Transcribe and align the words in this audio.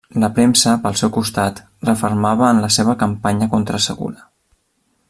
La 0.21 0.27
premsa, 0.37 0.71
pel 0.85 0.95
seu 1.01 1.11
costat, 1.17 1.61
refermava 1.89 2.49
en 2.55 2.65
la 2.65 2.71
seva 2.79 2.99
campanya 3.05 3.51
contra 3.57 3.85
Segura. 3.89 4.27